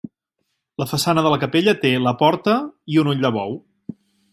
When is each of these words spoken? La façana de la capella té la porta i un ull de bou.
La 0.83 0.87
façana 0.93 1.25
de 1.27 1.35
la 1.35 1.39
capella 1.45 1.75
té 1.85 1.93
la 2.07 2.17
porta 2.25 2.59
i 2.97 3.01
un 3.05 3.15
ull 3.17 3.27
de 3.29 3.37
bou. 3.41 3.59